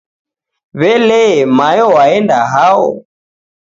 Welee, 0.79 1.37
mayo 1.57 1.85
waenda 1.95 2.37
hao? 2.53 2.85